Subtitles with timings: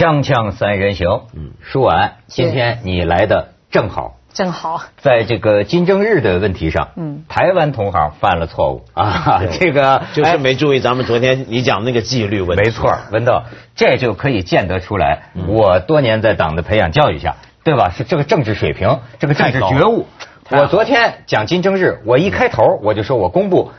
[0.00, 8.86] 锵锵三人行，嗯，舒婉，今天你来的正好，正好，在这个金正日的问题上，嗯，台湾同行犯了错误。
[8.94, 13.44] 啊， 这个就是没注意咱们昨天你讲那个纪律问题，没错，文道，
[13.76, 17.90] 这就可以见得出来，我多年在党的培养教育下，对吧？
[17.90, 20.06] 是这个政治水平，这个政治觉悟。
[20.50, 23.70] 我昨天讲金正日，我一开头我就说我公布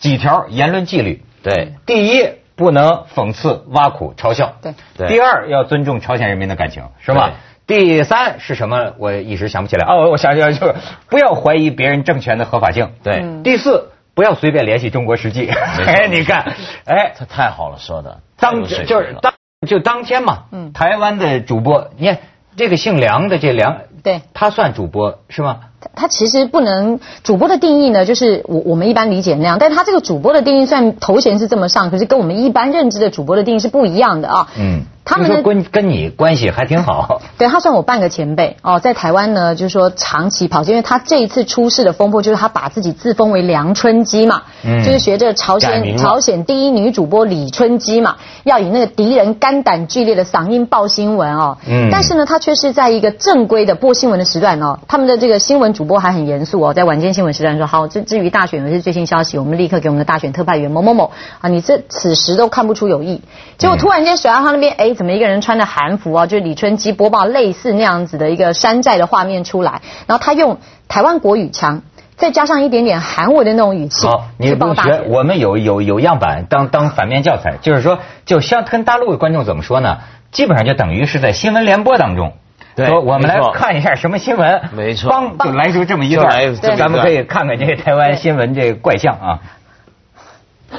[0.00, 2.39] 几条言论纪律，对，第一。
[2.60, 4.52] 不能讽刺、挖苦、嘲笑。
[4.60, 7.30] 对，第二要尊重朝鲜人民的感情，是吧？
[7.66, 8.92] 第三是什么？
[8.98, 9.86] 我一时想不起来。
[9.86, 10.74] 哦，我想起来，就是
[11.08, 12.92] 不要怀疑别人政权的合法性。
[13.02, 13.24] 对。
[13.42, 15.48] 第四，不要随便联系中国实际。
[15.86, 16.52] 哎，你看，
[16.84, 18.20] 哎，他太好了，说的。
[18.36, 19.32] 当就是当
[19.66, 20.44] 就当天嘛。
[20.52, 20.74] 嗯。
[20.74, 22.18] 台湾的主播，你看
[22.56, 25.60] 这个姓梁的这梁，对，他算主播是吗？
[25.94, 34.48] 他其实不能主播的定义呢，就是我我们一般理解那样，但是他这个主播的定义虽然头衔是这么上，可是跟我们一般认知的主播的定义是不一样的啊。
[34.58, 34.82] 嗯。
[35.02, 38.58] 他们的跟跟你关系还挺好， 对他算我半个前辈。
[38.62, 44.84] 哦，在台湾呢，就是说长期跑，因为他这一次出事的风波，就是他把自己自封为梁春姬嘛，嗯。
[44.84, 63.20] 就是学着朝鲜朝鲜第一女主播李春姬嘛，要以那个敌人肝胆俱裂的嗓音报新闻哦，嗯，但是呢，他却是在一个正规的播新闻的时段哦，他们的这个新闻主播还很严肃哦，在晚间新闻时段说好，至至于大选有些最新消息，我们立刻给我们的大选特派员某某某啊，你这此时都看不出有意，
[63.58, 65.80] 结果突然间甩到他那边，哎，怎么一个人穿着韩。
[65.80, 71.80] 韩服啊，就是李春基播报类似那样子的一个山寨的画面出来，然后他用台湾国语腔，
[72.18, 74.06] 再加上一点点韩文的那种语气。
[74.06, 80.00] 好，你不学，我们有有有样板当当反面教材，就是说，就像跟大陆的观众怎么说呢？
[80.32, 82.34] 基本上就等于是在新闻联播当中，
[82.76, 89.38] 说我们来看一下什么新闻，没错，帮就来出这么一段，咱们可以看看这个台湾新闻这个怪象啊。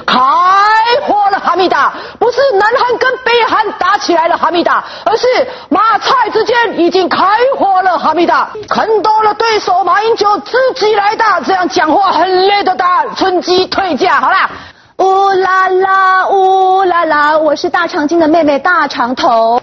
[0.06, 0.18] 开
[1.06, 1.92] 火了，哈密达！
[2.18, 5.26] 不是南韩跟北韩打起来了，哈密达，而是
[5.68, 7.22] 马蔡之间已经开
[7.58, 8.48] 火了，哈密达。
[8.70, 13.04] 看多了对手，马英九自己来打，这样讲话很累的打。
[13.14, 14.50] 趁机退价，好啦。
[14.96, 19.60] 呜啦啦，呜啦啦，我是大长今的妹妹大长头。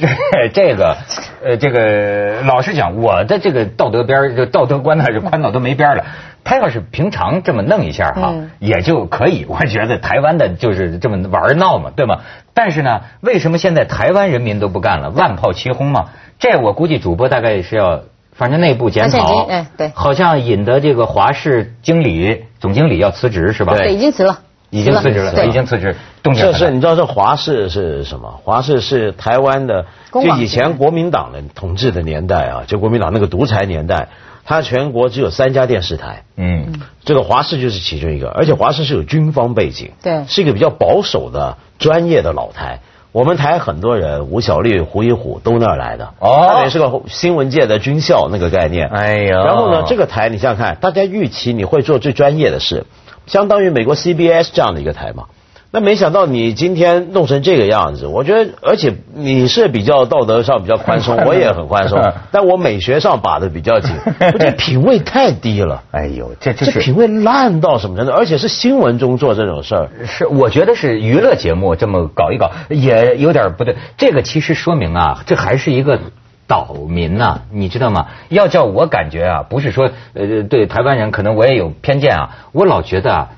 [0.00, 0.96] 这 这个，
[1.44, 6.04] 呃，这个老实讲，我的这个道德边就道德观呢是宽到都没边了。
[6.42, 9.46] 他要是平常这么弄一下哈，也就可以。
[9.48, 12.20] 我觉得台湾的就是这么玩闹嘛，对吗？
[12.52, 15.08] 但是呢，为什么现在台湾人民都不干了？
[15.08, 16.10] 万炮齐轰嘛。
[16.38, 18.02] 这我估计主播大概是要，
[18.32, 19.46] 反正内部检讨。
[19.46, 19.92] 哎，对。
[19.94, 23.74] 好像引得这个华视经理、总经理要辞职是吧？
[23.76, 24.40] 对，已经辞了。
[24.74, 25.94] 已经辞职了，已经辞职。
[26.22, 28.40] 这是你知道这华氏是什么？
[28.42, 34.08] 华氏是台湾的，就以前国民党的统治的年代啊，就国民党那个独裁年代，
[34.44, 36.24] 它全国只有三家电视台。
[36.36, 42.80] 嗯，这个华视就是其中一个，而且华视是有军方背景，对，是一个比较保守的专业的老台。
[43.12, 48.88] 我们台很多人，吴小莉、胡一虎都那儿来的，哦，他也是个新闻界的军校那个概念。
[48.88, 52.86] 哎呀，然后呢，这个台你想想看，大家预期你会做最专业的事。
[53.26, 55.24] 相当于美国 CBS 这样的一个台嘛，
[55.70, 63.90] 那没想到你今天弄成这个样子，我觉得，而且你是比较道德上比较宽松， 我也很宽松， 但我美学上把的比较紧，
[64.38, 65.82] 这品味太低了。
[65.90, 68.12] 哎呦，这这品味烂到什么程度？
[68.12, 73.74] 而且是新闻中做这种事儿，是我觉得是娱乐节目这么搞一搞也有点不对。
[73.96, 75.98] 这个其实说明啊，这还是一个。
[76.46, 78.06] 岛民呐，你知道吗？
[78.28, 83.28] 要叫我感觉啊，不是说呃对台湾人可能我也有偏见啊，我老觉得啊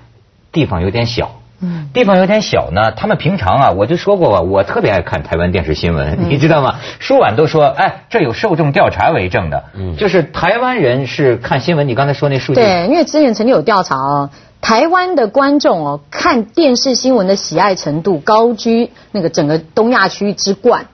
[0.50, 2.92] 地方有点小，嗯，地方有点小呢。
[2.92, 6.76] 他们平常啊，我就说过吧，我特别爱看台湾电视新闻，你知道吗？
[6.98, 11.86] 舒婉都说，哎，这有受众调查为证的，嗯，就是台湾人是看新闻。
[11.86, 14.30] 你刚才说那数据，对，因为之前曾经有调查哦，
[14.60, 20.86] 台湾的观众哦看电视新闻的喜爱程度高居那个整个东亚区之冠。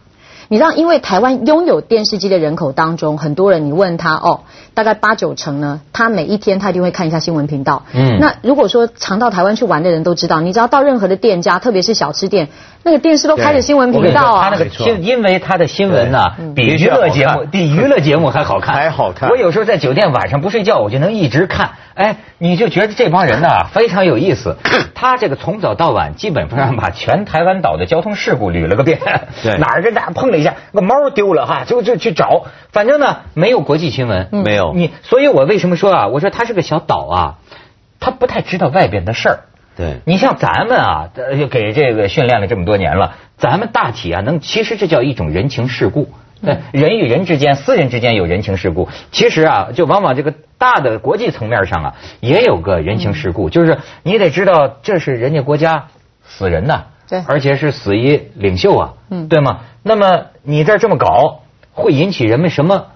[0.52, 4.40] 你知道，因为台湾拥有电视机的人口当中，很多人你问他哦，
[4.74, 7.84] 大概八九成呢，他每一天他一定会看一下新闻频道。
[7.94, 12.50] 嗯，那如果说常到台湾去玩的人都知道，你知道到任何的店家，特别是小吃店。
[12.84, 14.44] 那个电视都开着新闻频道啊！
[14.44, 19.30] 他那个新，因为他的新闻呢，比娱乐节目 比娱乐节目还好看，还好看。
[19.30, 21.70] 我有时候在酒店晚上不睡觉，我就能一直看。
[21.94, 24.56] 哎，你就觉得这帮人呢非常有意思。
[24.94, 28.98] 他这个从早到晚，基本上把全台湾岛的交通事故捋了个遍。
[29.42, 32.46] 对，哪儿跟哪碰了一下，个猫丢了哈，就就去找。
[32.72, 34.90] 反正呢，没有国际新闻，没有你。
[35.02, 36.06] 所以我为什么说啊？
[36.08, 37.34] 我说他是个小岛啊，
[38.00, 39.38] 他不太知道外边的事儿。
[39.76, 41.10] 对你像咱们啊，
[41.50, 46.12] 给这个训练了这么多年了，咱们大体啊能，其实这叫一种人情世故。
[46.44, 55.86] 对，人与人之间、私人之间有人情世故，其实啊，就往往这个大的国际层面上啊，也有个人情世故，就是你得知道这是人家国家
[56.24, 56.86] 死人呐。
[57.08, 59.60] 对，而且是死于领袖啊，嗯，对吗？
[59.84, 61.42] 那么你这这么搞，
[61.72, 62.86] 会引起人们什么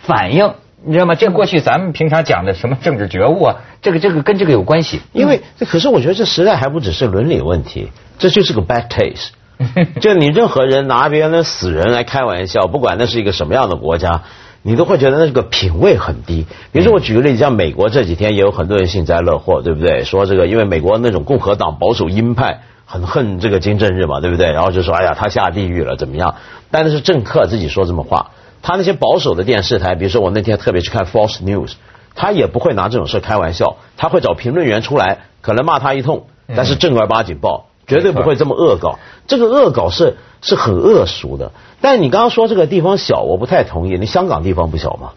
[0.00, 0.54] 反应？
[0.86, 1.14] 你知道吗？
[1.14, 5.00] 这过去咱们平常讲的什么政治觉悟啊，这个这个跟这个有关系。
[5.12, 7.88] 因为可是我觉得这时代还不只是伦理问题，
[8.18, 9.28] 这就是个 bad taste。
[10.00, 14.22] 就你任何人拿别人的死人来开玩笑，不管那是一个什么样的国家，
[14.62, 16.44] 你都会觉得那个品味很低。
[16.72, 20.04] 比如说我举个例子，像美国这几天也有很多人幸灾乐祸，对不对？
[20.04, 24.50] 说这个因为美国那种共和党保守鹰派很恨这个金正日嘛，对不对？
[24.52, 26.34] 然后就说哎呀他下地狱了怎么样？
[26.70, 28.32] 但是政客自己说这么话。
[28.66, 31.74] 他那些保守的电视台，比如说我那天特别去看 False News，
[32.14, 36.26] 他也不会拿这种事开玩笑，他会找评论员出来，可能骂他一通，
[36.56, 38.98] 但是正儿八经报，绝对不会这么恶搞。
[39.26, 41.52] 这个恶搞是是很恶俗的。
[41.82, 43.98] 但你刚刚说这个地方小，我不太同意。
[43.98, 45.10] 你香港地方不小嘛？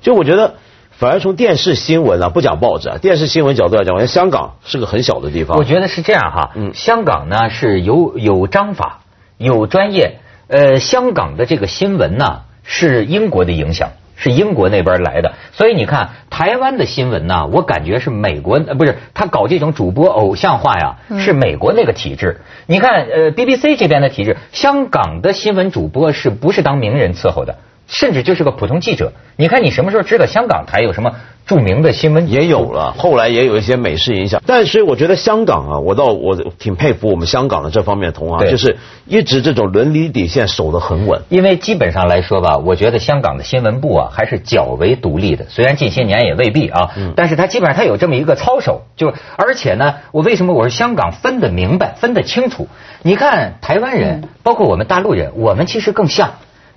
[0.00, 0.54] 就我觉得，
[0.92, 5.58] 反而从电视新闻啊，不讲报纸啊，电视新闻角度来讲，我觉得香港是个很小的地方。
[5.58, 9.00] 我觉得是这样哈，嗯，香港呢是有有章法，
[9.38, 12.42] 有专业，呃，香港的这个新闻呢。
[12.64, 22.40] 是英国的影响，是英国那边来的，所以你看台湾的新闻呢，我感觉是美国呃不是他搞这种主播偶像化呀，是美国那个体制。
[22.66, 27.56] 你看呃 BBC 这边的体制，香港的新闻主播是不是当名人伺候的？
[27.92, 31.12] 甚至就是个普通记者，你看你什么时候知道香港台有什么
[31.44, 32.30] 著名的新闻？
[32.30, 34.42] 也有了，后来也有一些美式影响。
[34.46, 41.20] 但是我觉得香港啊，我倒我挺佩服我们香港的这方面的同行，就是一直这种伦理底线守得很稳。
[41.28, 48.84] 因为基本上来说吧，我觉得香港的新闻部啊还是较为独立的，虽然近些年也未必啊，但是他基本上他有这么一个操守。
[48.96, 52.68] 就而且呢，我为什么我说香港分得明白、分得清楚？
[53.02, 56.30] 你看台湾人，包括我们大陆人，我们其实更像。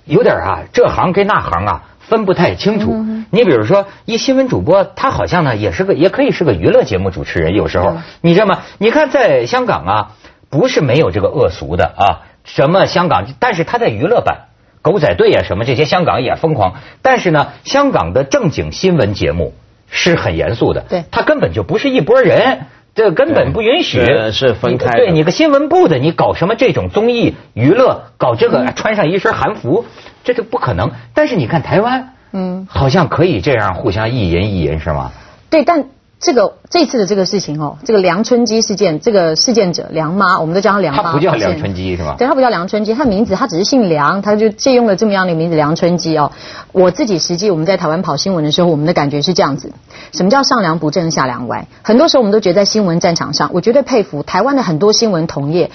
[0.06, 3.04] 有点啊，这行跟那行啊分不太清楚。
[3.30, 7.54] 你比如说，一新闻主播，他好像呢也是个，也可以是个娱乐节目主持人。
[7.54, 8.60] 有时候，你知道吗？
[8.78, 10.10] 你看在香港啊，
[10.48, 14.46] 不是没有这个恶俗的啊，什么香港，但是他在娱乐版，
[14.80, 16.74] 狗仔队啊什么这些，香港也疯狂。
[17.02, 19.52] 但是呢，香港的正经新闻节目
[19.90, 22.66] 是很严肃的，对，他根本就不是一拨人。
[22.96, 24.90] 这根本不允许，是分开。
[24.92, 29.84] 对你个新闻部的，你搞什么这种综艺娱乐，搞这个穿上一身韩服，
[30.24, 30.90] 这就不可能。
[31.12, 35.12] 但是你看台湾，嗯，好像可以这样互相意淫意淫，是吗？
[35.50, 35.84] 对，但。
[36.18, 41.02] 这个这次的这个事情哦，这个梁春基事件，这个事件者梁妈，我们都叫她梁妈。
[41.02, 42.16] 她不叫梁春基是吧？
[42.18, 46.32] 对，她不叫梁春基，她名字她只是姓梁，她就借用了这么样的名字梁春基哦。
[46.72, 49.72] 我自己实际我们在台湾跑新闻的时候，我们的感觉是这样子：
[50.12, 51.68] 什么叫上梁不正下梁歪？
[51.82, 55.70] 很多时候我们都觉得在新闻战场上，我绝对佩服台湾的很多新闻同业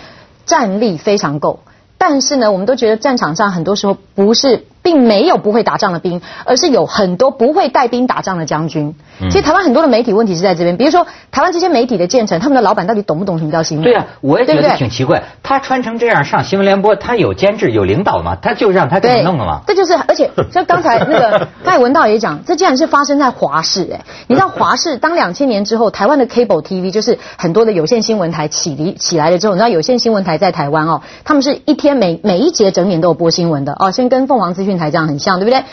[0.47, 1.59] 战力非常够，
[1.99, 4.65] 但是呢，我们都觉得战场上很多时候不是。
[4.81, 8.95] 并没有不会打仗的兵，而是有很多不会带兵打仗的将军。
[9.29, 13.83] 其实台湾很多的媒体问题是在这边，比如说台湾这些媒体的建成，他们的老板到底懂不懂什么叫新闻？
[13.83, 15.23] 对啊，我也觉得挺奇怪。
[15.43, 18.37] 他穿成这样上新闻联播，他有监制有领导吗？
[18.41, 19.61] 他就让他这么弄了吗？
[19.67, 24.01] 这就是，而且 像刚才那个盖文道也讲，这竟然是发生在华视哎！
[24.27, 35.63] 你知道华视当两千年之后，台湾的 cable TV 就是很多的有线新闻台起立起来了之后，你知道有线新闻台在台湾哦，他们是一天每每一节整点都有播新闻的哦，先跟凤凰资讯台这样很像，对不对？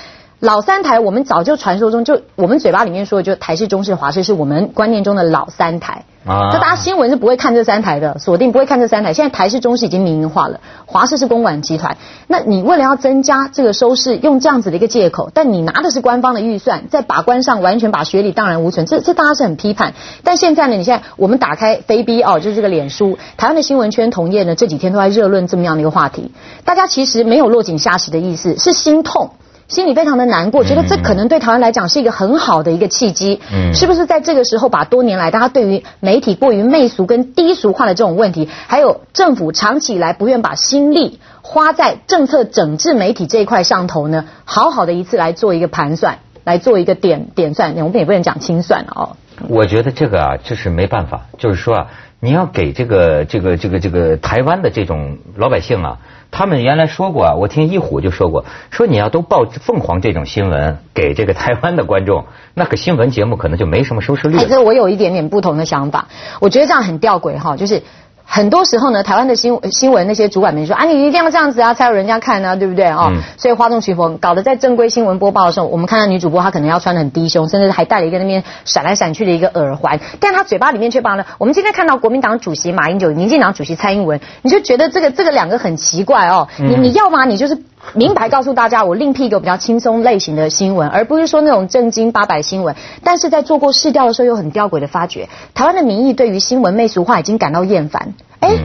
[0.41, 6.05] 老三台，我们早就传说中就我们嘴巴里面说的，就台式、中式、华式是我们观念中的老三台。
[6.29, 9.15] 啊，就大家新闻是不会看这三台的，锁定不会看这三台。
[9.15, 11.97] 现在台视、中视已经民营化了，华视是公管集团。
[12.27, 19.95] 那你为了要增加这个收视，用这样子的一个借口，但你拿的是官方的预算，在把关上完全把学历荡然无存，这这大家是很批判。
[20.23, 26.31] 但现在呢，你现在我们打开非 B 哦，就是这个脸书，台湾的新闻圈同业呢这几天都在热论这么样的一个话题，
[26.65, 29.31] 大家其实没有落井下石的意思，是心痛。
[29.69, 44.25] 心里非常的难过，觉得这可能对台湾来讲是一个很好的一个契机，嗯是不是在这个时候把多年来大家对于媒体过于媚俗跟低俗化的这种问题，还有政府长期以来不愿把心力花在政策整治媒体这一块上头呢？
[44.47, 49.17] 好好的一次来做一个盘算，来做一个点点算，我们也不能讲清算哦。
[49.49, 51.87] 我觉得这个啊，就是没办法，就是说啊，
[52.21, 55.99] 你要给这个这个这个这个台湾的这种老百姓啊。
[56.31, 64.37] 他们原来说过啊，我听一虎就说过，说你要都报凤凰这种新闻给这个台湾的观众，那个新闻节目可能就没什么收视率。
[64.37, 66.09] 还是我有一点点不同的想法，
[66.41, 67.83] 我觉得这样很吊诡哈，就是。
[68.31, 73.11] 很多时候呢，台湾的新新闻那些主管们说啊，你一定要这样子啊，才有人家看呢，对不对啊？
[73.39, 86.49] 所以哗众取宠，搞得在正规新闻播报的时候，我们看到女主播她可能要穿的很低胸，甚至还戴了一个那边闪来闪去的一个耳环，但她嘴巴里面却把呢，我们今天看到国民党主席马英九、民进党主席蔡英文，你就觉得这个这个两个很奇怪哦。
[86.59, 87.25] 你你要吗？
[87.25, 87.59] 你就是。
[87.95, 92.75] 明白告诉大家，我另辟一个比较轻松类型的新闻，而不是说那种正经八百新闻。
[93.03, 98.15] 但是在做过试调的时候，又很吊诡的发觉，台湾的民意对于新闻媚俗化已经感到厌烦。
[98.41, 98.57] 哎。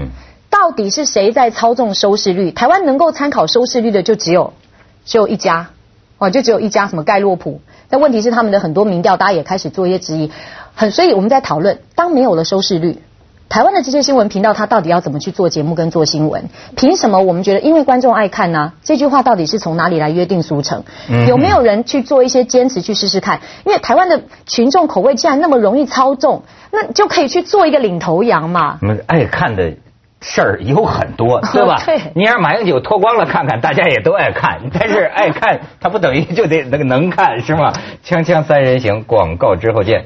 [0.50, 2.52] 到底是谁在操纵收视率？
[2.52, 4.54] 台湾能够参考收视率的就只有
[5.04, 5.72] 只有一家，
[6.20, 7.60] 哦，就只有一家什么盖洛普。
[7.90, 10.32] 但问题是他们的很多民调，大家也开始做一些质疑。
[10.76, 13.02] 很，所以我们在讨论，当没有了收视率。
[13.50, 16.50] 台湾的这些新闻频道，它到底要怎么去做节目跟做新闻？
[16.76, 18.74] 凭什么我们觉得因为观众爱看呢？
[18.84, 20.84] 这句话到底是从哪里来约定俗成？
[21.28, 23.42] 有没有人去做一些坚持去试试看？
[23.66, 28.80] 因为台湾的群众口味既然那么容易操纵，那就可以去做一个领头羊嘛。
[28.82, 29.74] 我们爱看的
[30.20, 31.80] 事儿有很多， 对吧？
[31.86, 32.02] 对。
[32.16, 34.62] 你让马英九脱光了看看，大家也都爱看。
[34.74, 37.72] 但是爱看，他不等于就得那个能看，是吗？
[38.04, 40.06] 锵锵三人行，广告之后见。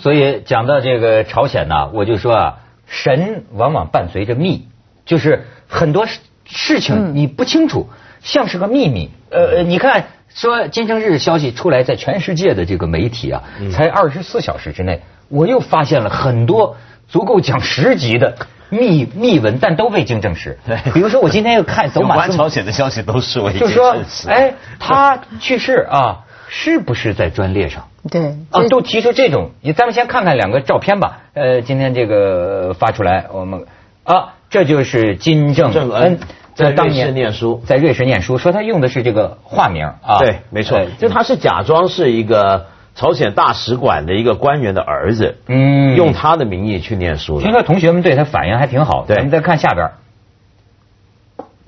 [0.00, 4.66] 所以讲到这个朝鲜呢，我就说啊，神往往伴随着秘，
[5.04, 6.06] 就是很多
[6.46, 7.88] 事情你不清楚，
[8.22, 9.10] 像是个秘密。
[9.30, 16.76] 呃，你看说金正日消息出来，在全世界的这个媒体啊，才二十四小时之内，我又发现了很多
[17.08, 18.36] 足够讲十集的
[18.70, 20.58] 秘密文，但都未经证实。
[20.94, 24.28] 比如说我今天又看 走马朝鲜的消息都是未经证实。
[24.30, 26.20] 哎，他去世啊，
[26.52, 27.86] 是不是在专列上？
[28.10, 31.20] 对啊，都提出这种，咱们先看看两个照片吧。
[31.32, 33.66] 呃，今天这个发出来，我们
[34.02, 36.18] 啊，这就是金正恩
[36.56, 40.18] 在瑞士念书，在瑞士念书，说他用的是这个化名啊。
[40.18, 42.66] 对，没错，就他是假装是一个
[42.96, 47.40] 朝鲜大使馆的一个官员的儿子，嗯，用他的名义去念书。
[47.40, 49.04] 听说同学们对他反应还挺好。
[49.06, 49.90] 对咱们再看下边，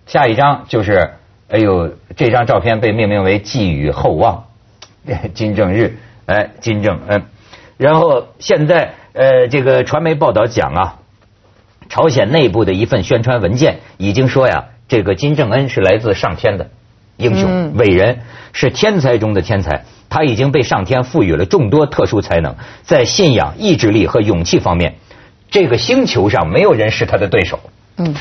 [0.07, 1.13] 下一张就是，
[1.49, 4.47] 哎呦，这张照片被命名为寄予厚望，
[5.35, 5.97] 金正日。
[6.25, 7.25] 哎，金正恩，
[7.77, 10.99] 然后现在呃，这个传媒报道讲啊，
[11.89, 16.71] 朝鲜内部的一份宣传文件已经说呀，这个金正恩是来自上天的
[17.17, 18.21] 英雄伟人，
[18.53, 24.95] 是天才中的天才，他已经被上天赋予了众多特殊才能，在信仰、意志力和勇气方面，
[25.51, 27.59] 这个星球上没有人是他的对手。
[27.99, 28.15] 嗯，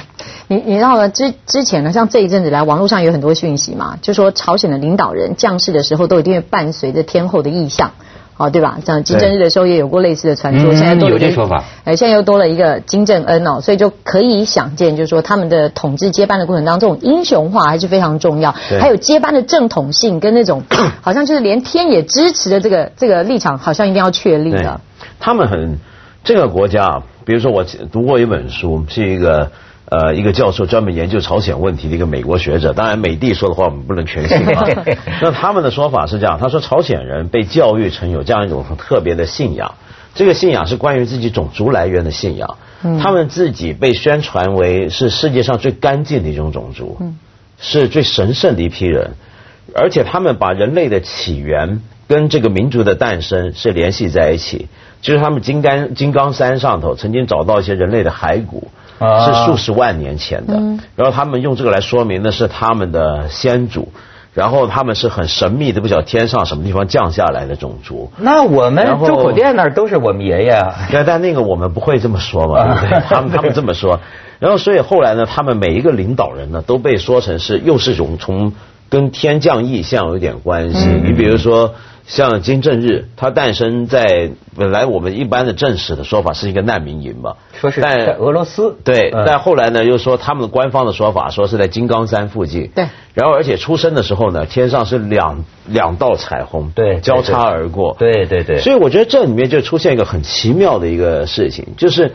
[0.47, 1.07] 你你知道吗？
[1.07, 7.91] 之之前呢，像这一阵子来，网络上有很多讯息嘛，就说朝鲜的领导人降世的时候，都一定会伴随着天后的意象，
[8.35, 8.79] 哦，对吧？
[8.85, 11.63] 像金正日的时候也有过类似的传说，现在有这说法。
[11.85, 20.63] 哎，现在又多了一个金正恩哦，所以就可以想见，就是说他们的统治接班的过程当中，英雄化还是非常重要，还有接班的正统性跟那种
[20.99, 24.81] 好像就是连天也支持的这个这个立场，好像一定要确立的。
[25.19, 25.77] 他们很
[26.25, 27.03] 这个国家。
[27.25, 29.51] 比如说，我读过一本书，是一个
[29.85, 32.73] 呃一个教授专门研究朝鲜问题的一个美国学者。
[32.73, 34.65] 当然，美帝说的话我们不能全信啊。
[35.21, 39.75] 那他们的说法是这样：他说，朝鲜人被教育成有这样一种很特别的信仰，
[40.15, 42.57] 这个信仰是关于自己种族来源的信仰。
[42.99, 46.97] 他们自己被宣传为是世界上最干净的一种种族，
[47.59, 49.11] 是最神圣的一批人，
[49.75, 54.67] 而且他们把人类的起源跟这个民族的诞生是联系在一起。
[55.01, 60.53] 就是他们金刚金刚山上头曾经找到一些人类的骸骨，是数十万年前的。
[60.95, 63.91] 然后他们用这个来说明的是他们的先祖，
[64.35, 68.11] 然后他们是很神秘的，不晓得天上什么地方降下来的种族。
[68.17, 70.87] 那我们周口店那儿都是我们爷爷啊。
[70.91, 73.01] 对，但那个我们不会这么说嘛，对不对？
[73.09, 73.99] 他们他们这么说。
[74.37, 78.53] 然后所以后来呢，他们每一个领导人呢，都被说成是又是种从
[78.87, 80.87] 跟天降异象有点关系。
[81.03, 81.73] 你比如说。
[82.11, 102.11] 像金正日，他诞生在本来我们一般的正史的说法是一个难民营嘛，说是在俄罗斯，对，但后来呢又说他们官方的说法说是在金刚山附近，对，然后而且出生的时候呢，天上是两两道彩虹，对，交叉而过，对对对，所以我觉得这里面就出现一个很奇妙的一个事情，就是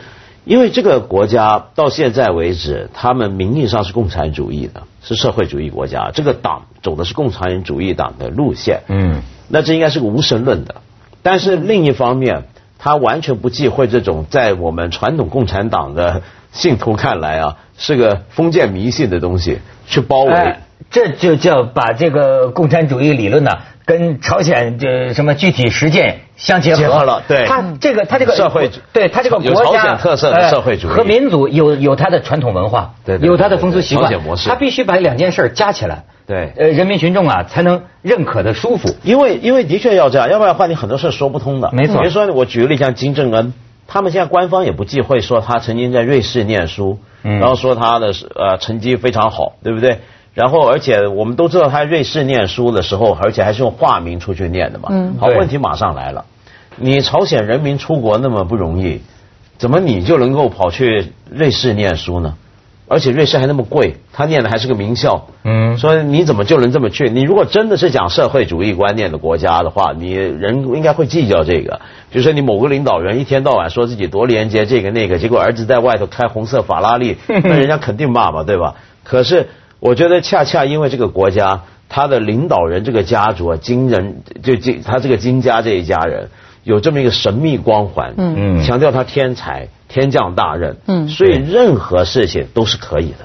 [0.46, 9.22] 因为这个国家到现在为止，他们名义上是共产主义的，是社会主义国家，这个党走的是共产主义党的路线，嗯。
[9.48, 10.76] 那这应该是个无神论的，
[11.22, 12.44] 但是另一方面，
[12.78, 16.22] 他完全不忌讳这种在我们传统共产党的
[16.52, 20.56] 信徒看来啊，是个封建迷信的东西去包围，
[20.92, 23.50] 这就叫把这个共产主义理论呢。
[23.86, 42.00] 跟朝鲜这什么具体实践相结合了，对，他这个他这个社会，对他这个国家特色的社会主义和民族有有他的传统文化，对，有他的风俗习惯模式，他必须把两件事加起来，对，呃，人民群众啊才能认可的舒服，因为因为的确要这样，要不然的话你很多事说不通的，没错。
[42.00, 43.54] 比如说我举个例，像金正恩，
[43.86, 50.00] 他们现在官方也不忌讳说他曾经在瑞士念书，然后说他的呃成绩非常好，对不对？
[50.36, 54.90] 然后，而且我们都知道他瑞士念书的时候，而且还是用化名出去念的嘛。
[54.92, 55.16] 嗯。
[55.18, 56.26] 好，问题马上来了，
[56.76, 59.00] 你朝鲜人民出国那么不容易，
[59.56, 62.34] 怎么你就能够跑去瑞士念书呢？
[62.86, 65.26] 而且瑞士还那么贵，他念的还是个名校。
[65.42, 67.08] 嗯，说你怎么就能这么去？
[67.08, 71.80] 你如果真的是讲社会主义观念的国家的话，你人应该会计较这个。
[72.10, 78.74] 比如说你某个领导人一天到晚说自己多廉洁，这个那个，结果儿子在外头开红色法拉利， 那人家肯定骂嘛，对吧？
[79.02, 79.48] 可是
[79.80, 86.30] 我觉得恰恰因为这个国家，他的领导人这个家族啊，金人就金他这个金家这一家人
[86.64, 89.68] 有这么一个神秘光环，嗯，强调他天才。
[89.88, 93.18] 天降大任，嗯，所以任何事情都是可以的。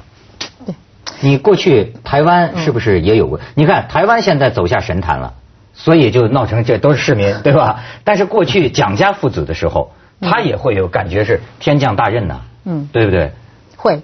[0.63, 0.75] 对，
[1.19, 3.39] 你过去台湾是不是也有过？
[3.55, 5.33] 你看台湾现在走下神坛了，
[5.73, 7.79] 所以就闹成这都是市民，对吧？
[8.03, 9.91] 但是过去蒋家父子的时候，
[10.21, 13.31] 他也会有感觉是天降大任呐，嗯，对不对？
[13.75, 14.01] 会。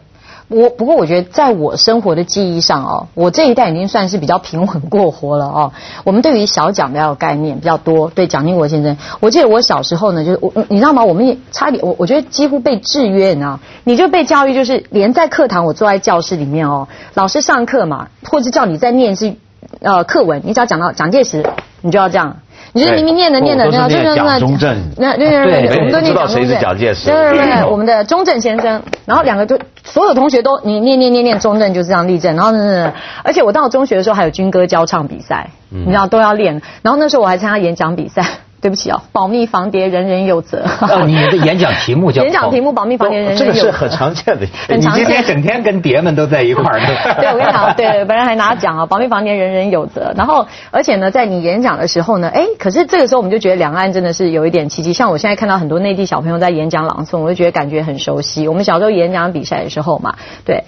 [0.50, 5.74] 我不过我觉得，在我生活的记忆上哦，我这一代已经算是比较平稳过活了哦。
[6.06, 11.04] 我们对于小蒋比较有概念比较多，对蒋经国先生，我记得我小时候呢，就是我你知道吗？
[11.04, 13.60] 我们也差点，我我觉得几乎被制约，你知道？
[13.84, 19.36] 你就被教育，就是连在课堂，我坐在教室里面哦，老师上课嘛，或者叫你在念是
[19.82, 21.46] 呃课文，你只要讲到蒋介石，
[21.82, 22.38] 你就要这样。
[22.74, 26.60] 你是明明念的念的，那就是那中正，那对对对，我们都念蒋中正。
[26.60, 27.10] 蒋介石？
[27.10, 28.82] 对对对， 我们的中正先生。
[29.06, 32.36] 然后两个都，所有同学都你念念念念中正，就是这样立正。
[32.36, 32.94] 然后呢，
[33.24, 36.62] 而且我到中学的时候还有军歌交唱比赛，你知道都要练。
[36.82, 38.24] 然后那时候我还参加演讲比赛。
[38.68, 40.62] 对不起啊，保密防谍，人人有责。
[41.06, 43.46] 你的演讲题目叫演讲题目，保密防谍，人人有责。
[43.46, 45.04] 这个是很常见的，很常见。
[45.04, 46.82] 你今天整天跟谍们都在一块儿。
[47.16, 50.12] 对，我跟你讲，对，本人还拿奖啊， 保密防谍，人人有责。
[50.18, 54.92] 然后，而且呢，在你演讲的时候呢，哎，可是这个时候我们就觉得两岸真的是有一点奇迹。
[54.92, 58.50] 像我现在看到很多内地小朋友在演讲朗诵，我就觉得感觉很熟悉。
[58.50, 60.66] 我们小时候演讲比赛的时候嘛，对，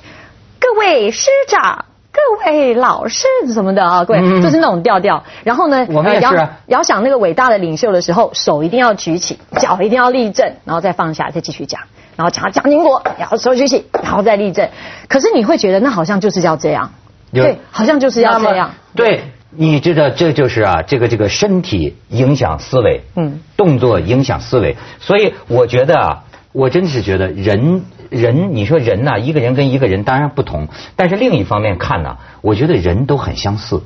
[0.62, 1.84] 各位师长。
[2.12, 5.24] 各位老师什么的啊，各位就是那种调调。
[5.44, 11.82] 然后呢，我们也是遥想那个伟大的领袖的时候，手一定要举起，脚一定要立正，然后再放下，再继续讲。
[12.16, 14.70] 然后讲蒋经国，然后手举起，然后再立正。
[15.08, 16.92] 可是你会觉得那好像就是要这样，
[17.32, 18.72] 对，好像就是要这样。
[18.96, 24.76] 对，你知道这就是啊，这个这个身体影响思维，嗯，动作影响思维。
[25.00, 27.84] 所以我觉得啊，我真是觉得人。
[28.10, 33.82] 人，你说人呐，一个人跟一个人当然不同，但是另一方面看呢，我觉得人都很相似。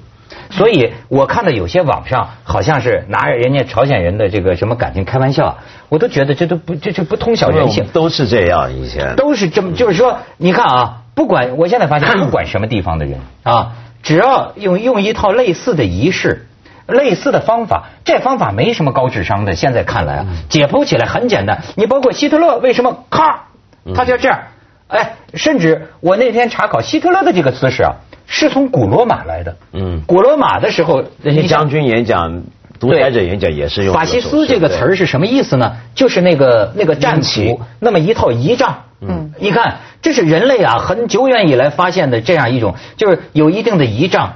[0.50, 5.58] 所以我看到有些网上好像是拿人家朝鲜人的这个什么感情开玩笑，
[5.90, 7.86] 我都觉得这都不这这不通晓人性。
[7.94, 9.16] 都是这样以前。
[9.16, 16.48] 都是这么，就是说，你看啊，不管我现在发现，不管什么地方的人啊，只要用用一套类似的仪式。
[16.86, 19.56] 类似的方法，这方法没什么高智商的。
[19.56, 21.62] 现在看来啊，解剖起来很简单。
[21.76, 23.46] 你包括希特勒为什么咔？
[23.96, 24.40] 他就这样，
[24.88, 27.96] 哎，甚至我那天查考希特勒的这个姿势啊，
[28.28, 29.56] 是从古罗马来的。
[29.74, 32.44] 嗯，古罗马的时候那些将军演讲、
[32.80, 33.94] 独裁者演讲也是用。
[33.94, 35.78] 法西斯这个词儿是什么意思呢？
[35.96, 38.84] 就是那个那个战俘那么一套仪仗。
[39.02, 44.36] 嗯，你看，这是人类啊很久远以来发现的这样一种，就是有一定的仪仗，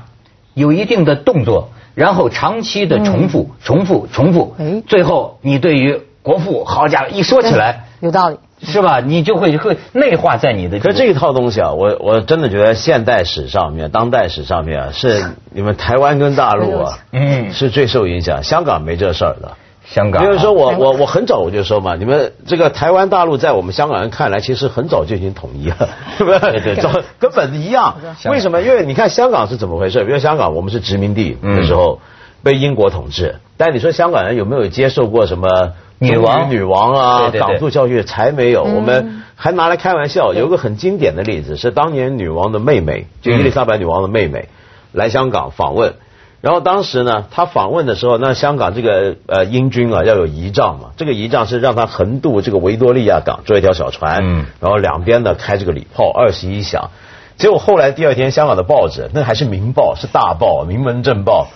[0.53, 8.37] 有一定的动作，然后长期的重复、重复、重复，哎，最后你对于国父，好家伙，一说起来有道理。
[8.59, 9.01] 是吧？
[9.01, 10.79] 你就会会内化在你的。
[10.79, 18.41] 可这一套东西啊，我我真的觉得现代史上面、当代史上面啊，是 你们台湾跟大陆啊，嗯，是最受影响。
[18.41, 19.51] 香港没这事儿的。
[19.85, 20.23] 香港。
[20.23, 26.39] 因为说我我我很早我就说嘛，你们这个台湾大陆在我们香港人看来，其实很早就已经统一了， 是不是？
[26.39, 27.95] 对对，早根本一样。
[28.25, 28.59] 为什么？
[28.63, 30.03] 因为你看香港是怎么回事？
[30.03, 31.99] 比如香港，我们是殖民地的时候
[32.41, 35.73] 被英国统治，但你说香港人有没有接受过什么？
[35.99, 38.63] 女王，女王啊，港督教育才没有。
[38.63, 44.49] 我们还拿来开玩笑，有个很经典的例子是当年女王的妹妹，就伊丽莎白女王的妹妹
[44.91, 45.95] 来香港访问。
[46.39, 56.91] 然后当时呢，她访问的时候，那香港这个呃英军啊要有仪仗嘛，这个仪仗是让她横渡这个维多利亚港，坐一条小船，嗯，然后两边呢开这个礼炮二十一响。
[57.37, 61.47] 结果后来第二天，香港的报纸那还是《明报》，是大报，《名门正报》，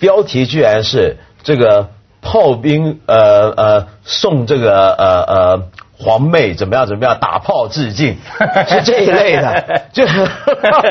[0.00, 1.88] 标题居然是这个。
[2.24, 5.62] 炮兵呃呃送这个呃呃
[5.96, 8.16] 皇妹怎么样怎么样打炮致敬
[8.66, 10.18] 是这一类的， 就是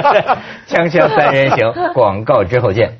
[0.69, 2.99] 锵锵三人行广告之后见。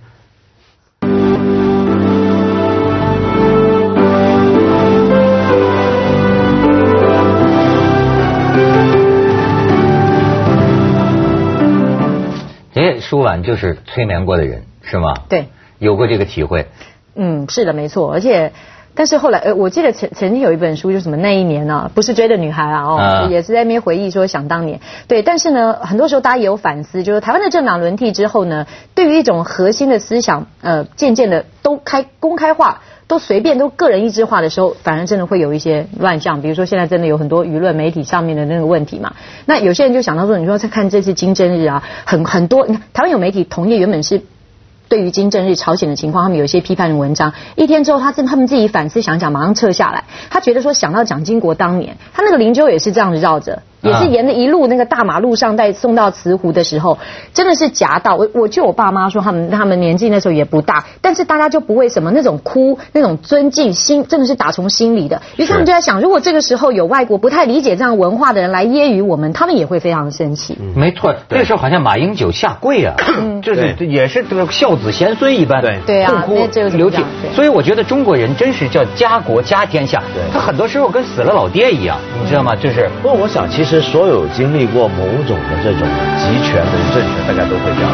[12.76, 15.14] 哎，舒婉就是催眠过的人是吗？
[15.30, 15.46] 对，
[15.80, 16.68] 有过这个体会。
[17.16, 18.52] 嗯，是的，没错，而且，
[18.96, 32.82] 但是后来，呃，我记得曾曾经有一本书，就什么那一年呢，不是追的女孩啊，哦，也是在那边回忆说想当年，对，但是呢，很多时候大家也有反思，就是台湾的政党轮替之后呢，对于一种核心的思想，呃，渐渐的都开公开化。
[33.06, 36.42] 都随便都个人意志化的时候，反而真的会有一些乱象。
[36.42, 39.14] 比如说现在真的有很多舆论媒体上面的那个问题嘛。
[39.46, 44.22] 那有些人就想到说，你说在看这次金正日啊，很很多，你看台湾有媒体同业原本是。
[44.94, 47.34] 对于金正日朝鲜的情况，他们有一些批判的文章。
[47.56, 50.04] 一天之后，他自他们自己反思想想，马上撤下来。
[50.30, 53.64] 他觉得说，想到蒋经国当年，他那个灵柩也是这样子绕着。
[53.84, 56.98] 也是沿着一路那个大马路上，在送到慈湖的时候，
[57.34, 58.16] 真的是夹到。
[58.16, 65.22] 我我就我爸妈说，他们他们年纪那时候也不大，但是大家就不为什么那种哭，那种尊敬心，真的是打从心里的。
[65.36, 70.58] 于是他们就在想，如果这个时候有外国不太理解这样文化的人来揶揄我们，他们也会非常生气。
[70.76, 72.96] 没错，那时候好像马英九下跪啊，
[73.42, 76.36] 就是也是这个孝子贤孙一般，对对啊，哭
[76.78, 77.04] 流涕。
[77.34, 82.56] 所以我觉得中国人真是叫家国家天下，他很多时候跟死了老爹一样，你知道吗？
[82.56, 82.90] 就是。
[83.02, 83.73] 不过我想，其实。
[83.74, 85.80] 是所有经历过某种的这种
[86.16, 87.90] 集权的政权，大家都会这样。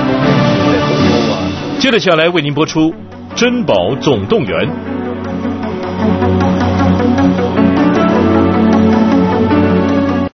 [1.79, 2.91] 接着下来为您播出
[3.33, 4.67] 《珍宝总动员》。